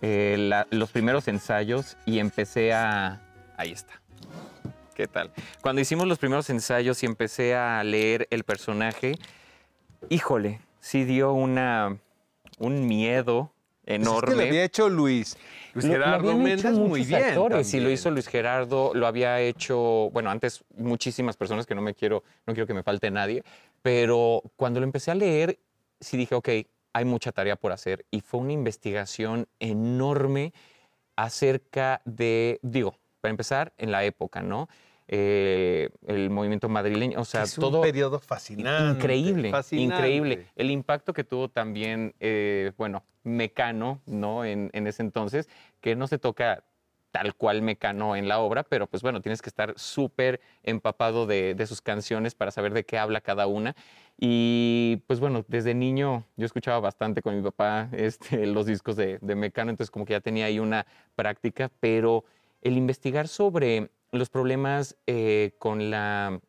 eh, 0.02 0.36
la- 0.40 0.66
los 0.72 0.90
primeros 0.92 1.28
ensayos 1.28 1.96
y 2.08 2.18
empecé 2.18 2.74
a... 2.74 3.22
Ahí 3.56 3.72
está. 3.72 3.94
¿Qué 4.96 5.08
tal? 5.08 5.32
Cuando 5.62 5.82
hicimos 5.82 6.08
los 6.08 6.20
primeros 6.20 6.50
ensayos 6.50 7.02
y 7.04 7.06
empecé 7.06 7.56
a 7.56 7.84
leer 7.84 8.28
el 8.30 8.44
personaje, 8.44 9.16
híjole, 10.10 10.60
sí 10.80 11.04
dio 11.04 11.34
una, 11.34 11.98
un 12.60 12.86
miedo 12.86 13.52
Pues 13.86 13.98
enorme. 14.00 14.18
es 14.34 14.34
que 14.34 14.36
lo 14.44 14.44
había 14.50 14.64
hecho 14.64 14.90
Luis. 14.90 15.36
Luis 15.74 15.86
Lo- 15.88 15.94
lo 15.98 16.04
Gerardo 16.04 16.38
Méndez 16.38 16.78
muy 16.78 17.04
bien. 17.04 17.24
actores, 17.24 17.74
y 17.74 17.80
lo 17.80 17.90
hizo 17.90 18.12
Luis 18.12 18.28
Gerardo, 18.28 18.92
lo 18.94 19.08
había 19.08 19.40
hecho, 19.42 20.10
bueno, 20.12 20.30
antes 20.30 20.64
muchísimas 20.78 21.38
personas 21.38 21.66
que 21.66 21.74
no 21.74 21.82
me 21.82 21.96
quiero, 21.96 22.24
no 22.46 22.54
quiero 22.54 22.68
que 22.68 22.76
me 22.76 22.84
falte 22.84 23.10
nadie, 23.10 23.44
pero 23.82 24.44
cuando 24.56 24.80
lo 24.80 24.84
empecé 24.86 25.10
a 25.10 25.16
leer, 25.16 25.58
sí 26.00 26.18
dije, 26.18 26.36
ok, 26.36 26.50
hay 26.96 27.06
mucha 27.06 27.32
tarea 27.32 27.56
por 27.56 27.72
hacer. 27.72 28.06
Y 28.12 28.22
fue 28.22 28.40
una 28.42 28.54
investigación 28.54 29.48
enorme 29.60 30.54
acerca 31.16 32.02
de, 32.06 32.60
digo, 32.62 32.96
para 33.24 33.32
empezar, 33.32 33.72
en 33.78 33.90
la 33.90 34.04
época, 34.04 34.42
¿no? 34.42 34.68
Eh, 35.08 35.90
el 36.08 36.30
movimiento 36.30 36.68
madrileño, 36.68 37.22
o 37.22 37.24
sea, 37.24 37.44
es 37.44 37.56
todo... 37.56 37.78
un 37.78 37.84
periodo 37.84 38.20
fascinante. 38.20 38.98
Increíble, 39.00 39.50
fascinante. 39.50 39.96
increíble. 39.96 40.48
El 40.58 40.70
impacto 40.72 41.14
que 41.14 41.24
tuvo 41.24 41.48
también, 41.48 42.14
eh, 42.20 42.74
bueno, 42.78 43.04
Mecano, 43.24 44.02
¿no? 44.06 44.44
En, 44.44 44.70
en 44.74 44.88
ese 44.88 45.04
entonces, 45.04 45.48
que 45.80 45.96
no 45.96 46.08
se 46.08 46.20
toca 46.20 46.66
tal 47.12 47.34
cual 47.36 47.62
Mecano 47.62 48.18
en 48.18 48.28
la 48.28 48.40
obra, 48.40 48.64
pero 48.64 48.88
pues 48.88 49.02
bueno, 49.04 49.22
tienes 49.22 49.42
que 49.42 49.48
estar 49.48 49.74
súper 49.78 50.42
empapado 50.64 51.26
de, 51.28 51.56
de 51.56 51.66
sus 51.66 51.80
canciones 51.80 52.36
para 52.36 52.52
saber 52.52 52.74
de 52.74 52.84
qué 52.84 52.98
habla 52.98 53.22
cada 53.22 53.48
una. 53.48 53.76
Y 54.20 55.02
pues 55.08 55.22
bueno, 55.22 55.46
desde 55.48 55.74
niño 55.74 56.26
yo 56.36 56.46
escuchaba 56.46 56.82
bastante 56.82 57.22
con 57.22 57.38
mi 57.38 57.42
papá 57.42 57.88
este, 57.94 58.46
los 58.48 58.66
discos 58.66 58.98
de, 58.98 59.18
de 59.22 59.36
Mecano, 59.36 59.70
entonces 59.70 59.92
como 59.92 60.04
que 60.04 60.12
ya 60.12 60.20
tenía 60.20 60.48
ahí 60.48 60.60
una 60.60 60.86
práctica, 61.16 61.72
pero 61.80 62.26
el 62.64 62.78
investigar 62.78 63.28
sobre 63.28 63.90
los 64.12 64.30
problemas 64.30 64.96
eh, 65.08 65.52
con 65.60 65.90
la 65.90 66.40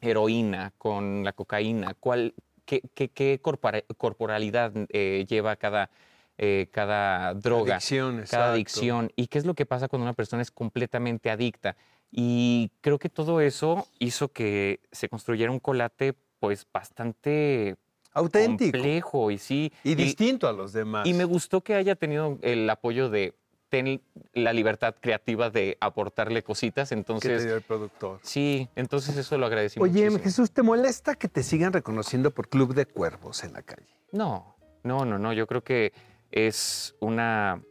heroína, 0.00 0.72
con 0.78 1.24
la 1.24 1.32
cocaína, 1.32 1.94
cuál, 1.98 2.34
qué, 2.64 2.82
qué- 2.94 3.08
qué 3.08 3.40
corpora- 3.42 3.82
corporalidad 3.96 4.72
eh, 4.90 5.24
lleva 5.28 5.56
cada, 5.56 5.90
eh, 6.36 6.68
cada 6.70 7.34
droga, 7.34 7.74
Adicción, 7.76 8.16
cada 8.16 8.22
exacto. 8.22 8.52
adicción 8.52 9.12
y 9.16 9.26
qué 9.26 9.38
es 9.38 9.46
lo 9.46 9.54
que 9.54 9.66
pasa 9.66 9.88
cuando 9.88 10.04
una 10.04 10.12
persona 10.12 10.42
es 10.42 10.50
completamente 10.50 11.30
adicta. 11.30 11.76
Y 12.10 12.70
creo 12.80 12.98
que 12.98 13.08
todo 13.08 13.40
eso 13.40 13.86
hizo 13.98 14.28
que 14.28 14.80
se 14.92 15.08
construyera 15.08 15.50
un 15.50 15.58
colate 15.60 16.14
pues 16.38 16.66
bastante 16.72 17.76
Auténtico. 18.12 18.72
complejo 18.78 19.30
y 19.30 19.38
sí. 19.38 19.72
Y 19.84 19.94
distinto 19.94 20.48
a 20.48 20.52
los 20.52 20.72
demás. 20.72 21.06
Y 21.06 21.12
me 21.14 21.24
gustó 21.24 21.60
que 21.62 21.74
haya 21.74 21.96
tenido 21.96 22.38
el 22.42 22.68
apoyo 22.70 23.10
de 23.10 23.34
ten 23.68 24.00
la 24.32 24.52
libertad 24.52 24.94
creativa 25.00 25.50
de 25.50 25.76
aportarle 25.80 26.42
cositas. 26.42 26.88
que 26.88 26.94
te 26.94 26.98
Entonces, 26.98 27.44
dio 27.44 27.56
el 27.56 27.62
productor. 27.62 28.20
sí, 28.22 28.68
entonces 28.76 29.16
eso 29.16 29.36
lo 29.38 29.46
agradecí 29.46 29.78
Oye, 29.80 30.04
muchísimo. 30.04 30.24
Jesús, 30.24 30.50
¿te 30.50 30.62
molesta 30.62 31.14
que 31.14 31.28
te 31.28 31.42
sigan 31.42 31.72
reconociendo 31.72 32.30
por 32.30 32.48
Club 32.48 32.74
de 32.74 32.86
Cuervos 32.86 33.44
en 33.44 33.52
la 33.52 33.62
calle? 33.62 33.88
No, 34.12 34.56
no, 34.84 35.04
no, 35.04 35.18
no. 35.18 35.32
Yo 35.32 35.46
creo 35.46 35.62
que 35.62 35.92
es 36.30 36.94
una, 37.00 37.62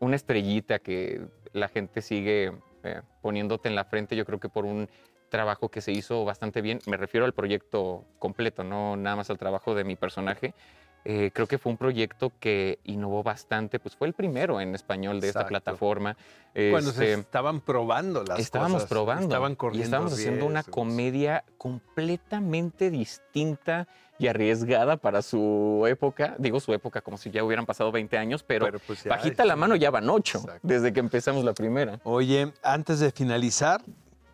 una 0.00 0.16
estrellita 0.16 0.78
que 0.78 1.26
la 1.52 1.68
gente 1.68 2.02
sigue 2.02 2.52
eh, 2.82 3.00
poniéndote 3.22 3.68
en 3.68 3.74
la 3.74 3.84
frente. 3.84 4.16
Yo 4.16 4.24
creo 4.24 4.40
que 4.40 4.48
por 4.48 4.64
un 4.64 4.88
trabajo 5.30 5.68
que 5.68 5.80
se 5.80 5.90
hizo 5.92 6.24
bastante 6.24 6.60
bien. 6.62 6.78
Me 6.86 6.96
refiero 6.96 7.24
al 7.26 7.32
proyecto 7.32 8.04
completo, 8.18 8.62
no 8.64 8.96
nada 8.96 9.16
más 9.16 9.30
al 9.30 9.38
trabajo 9.38 9.74
de 9.74 9.82
mi 9.84 9.96
personaje. 9.96 10.54
Eh, 11.06 11.30
creo 11.34 11.46
que 11.46 11.58
fue 11.58 11.70
un 11.70 11.76
proyecto 11.76 12.32
que 12.40 12.78
innovó 12.84 13.22
bastante, 13.22 13.78
pues 13.78 13.94
fue 13.94 14.06
el 14.08 14.14
primero 14.14 14.58
en 14.60 14.74
español 14.74 15.20
de 15.20 15.28
esta 15.28 15.46
plataforma. 15.46 16.16
Cuando 16.70 16.92
se 16.92 17.10
Este, 17.10 17.20
estaban 17.20 17.60
probando 17.60 18.24
las 18.24 18.38
estábamos 18.38 18.76
cosas, 18.84 18.88
probando 18.88 19.22
Estaban 19.24 19.54
corriendo 19.54 19.82
y 19.82 19.84
estábamos 19.84 20.12
haciendo 20.14 20.46
una 20.46 20.62
comedia 20.62 21.44
completamente 21.58 22.90
distinta 22.90 23.86
y 24.18 24.28
arriesgada 24.28 24.96
para 24.96 25.20
su 25.22 25.84
época. 25.88 26.36
Digo 26.38 26.60
su 26.60 26.72
época 26.72 27.00
como 27.02 27.18
si 27.18 27.30
ya 27.30 27.44
hubieran 27.44 27.66
pasado 27.66 27.92
20 27.92 28.16
años, 28.16 28.42
pero, 28.42 28.70
pues 28.86 29.04
ya, 29.04 29.10
bajita 29.10 29.44
la 29.44 29.56
mano 29.56 29.76
ya 29.76 29.90
van 29.90 30.08
8 30.08 30.38
Exacto. 30.38 30.60
desde 30.62 30.92
que 30.92 31.00
empezamos 31.00 31.44
la 31.44 31.52
primera. 31.52 32.00
Oye, 32.04 32.52
antes 32.62 33.00
de 33.00 33.10
finalizar, 33.10 33.82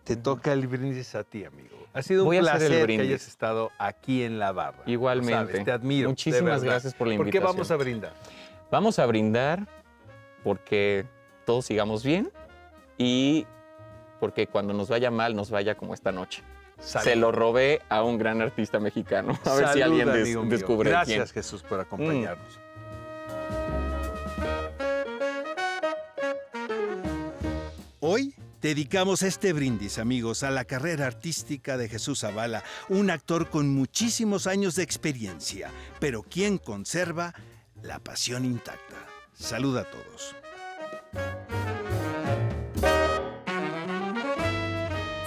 te 0.04 0.16
toca 0.16 0.52
el 0.52 0.66
brindis 0.68 1.14
a 1.14 1.24
ti, 1.24 1.44
amigo. 1.44 1.79
Ha 1.92 2.02
sido 2.02 2.24
Voy 2.24 2.38
un 2.38 2.44
placer 2.44 2.86
que 2.86 3.00
hayas 3.00 3.26
estado 3.26 3.72
aquí 3.78 4.22
en 4.22 4.38
la 4.38 4.52
barra. 4.52 4.82
Igualmente. 4.86 5.52
sabes, 5.52 5.64
te 5.64 5.72
admiro. 5.72 6.08
Muchísimas 6.08 6.62
gracias 6.62 6.94
por 6.94 7.08
la 7.08 7.16
¿Por 7.16 7.26
qué 7.26 7.38
invitación. 7.38 7.56
vamos 7.56 7.70
a 7.70 7.76
brindar? 7.76 8.12
Vamos 8.70 8.98
a 9.00 9.06
brindar 9.06 9.66
porque 10.44 11.04
todos 11.44 11.66
sigamos 11.66 12.04
bien 12.04 12.30
y 12.96 13.44
porque 14.20 14.46
cuando 14.46 14.72
nos 14.72 14.88
vaya 14.88 15.10
mal 15.10 15.34
nos 15.34 15.50
vaya 15.50 15.74
como 15.76 15.94
esta 15.94 16.12
noche. 16.12 16.42
Salud. 16.78 17.04
Se 17.04 17.16
lo 17.16 17.32
robé 17.32 17.82
a 17.88 18.02
un 18.04 18.16
gran 18.18 18.40
artista 18.40 18.78
mexicano. 18.78 19.36
A 19.44 19.54
ver 19.54 19.68
si 19.68 19.82
alguien 19.82 20.06
des- 20.12 20.22
amigo 20.24 20.42
mío. 20.44 20.50
descubre 20.50 20.88
Gracias, 20.90 21.14
quién. 21.14 21.22
Mm. 21.22 21.44
Jesús, 21.44 21.62
por 21.62 21.80
acompañarnos. 21.80 22.58
Hoy 28.00 28.34
dedicamos 28.60 29.22
este 29.22 29.52
brindis, 29.52 29.98
amigos, 29.98 30.42
a 30.42 30.50
la 30.50 30.64
carrera 30.64 31.06
artística 31.06 31.76
de 31.76 31.88
Jesús 31.88 32.20
Zavala, 32.20 32.64
un 32.88 33.10
actor 33.10 33.50
con 33.50 33.74
muchísimos 33.74 34.46
años 34.46 34.74
de 34.74 34.82
experiencia, 34.82 35.70
pero 35.98 36.22
quien 36.22 36.58
conserva 36.58 37.34
la 37.82 37.98
pasión 37.98 38.44
intacta. 38.44 39.06
Salud 39.32 39.76
a 39.78 39.84
todos. 39.84 40.36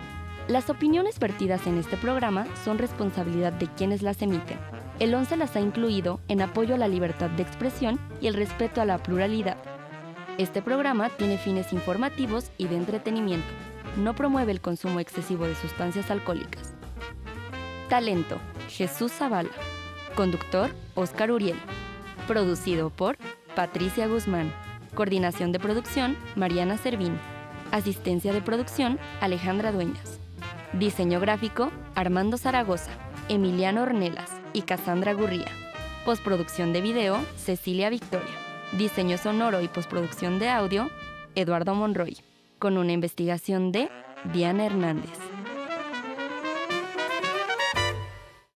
Las 0.49 0.69
opiniones 0.69 1.19
vertidas 1.19 1.67
en 1.67 1.79
este 1.79 1.97
programa 1.97 2.47
son 2.65 2.77
responsabilidad 2.77 3.53
de 3.55 3.67
quienes 3.67 4.03
las 4.03 4.21
emiten. 4.21 4.59
El 4.99 5.15
11 5.15 5.39
las 5.39 5.57
ha 5.57 5.61
incluido 5.61 6.21
en 6.29 6.43
apoyo 6.43 6.75
a 6.75 6.79
la 6.79 6.87
libertad 6.87 7.31
de 7.31 7.43
expresión 7.43 7.99
y 8.21 8.27
el 8.27 8.35
respeto 8.35 8.83
a 8.83 8.85
la 8.85 9.03
pluralidad. 9.03 9.57
Este 10.37 10.61
programa 10.61 11.09
tiene 11.09 11.39
fines 11.39 11.73
informativos 11.73 12.51
y 12.59 12.69
de 12.69 12.77
entretenimiento. 12.77 13.47
No 13.97 14.14
promueve 14.14 14.53
el 14.53 14.61
consumo 14.61 15.01
excesivo 15.01 15.47
de 15.47 15.55
sustancias 15.55 16.11
alcohólicas. 16.11 16.75
Talento, 17.88 18.38
Jesús 18.68 19.12
Zavala. 19.12 19.51
Conductor, 20.14 20.71
Oscar 20.95 21.31
Uriel. 21.31 21.57
Producido 22.29 22.90
por 22.90 23.16
Patricia 23.57 24.09
Guzmán. 24.09 24.53
Coordinación 24.95 25.53
de 25.53 25.59
producción, 25.59 26.18
Mariana 26.37 26.77
Servín. 26.77 27.18
Asistencia 27.73 28.35
de 28.35 28.42
producción, 28.42 28.99
Alejandra 29.23 29.73
Dueñas. 29.73 30.13
Diseño 30.79 31.21
gráfico, 31.21 31.71
Armando 31.95 32.37
Zaragoza, 32.37 32.91
Emiliano 33.29 33.83
Ornelas 33.83 34.31
y 34.53 34.63
Cassandra 34.63 35.13
Gurría. 35.13 35.47
Postproducción 36.05 36.73
de 36.73 36.81
video, 36.81 37.25
Cecilia 37.37 37.91
Victoria. 37.91 38.35
Diseño 38.77 39.17
sonoro 39.17 39.61
y 39.61 39.69
postproducción 39.69 40.41
de 40.41 40.49
audio, 40.49 40.91
Eduardo 41.37 41.77
Monroy. 41.77 42.17
Con 42.59 42.77
una 42.77 42.91
investigación 42.91 43.71
de 43.71 43.89
Diana 44.33 44.67
Hernández. 44.67 45.24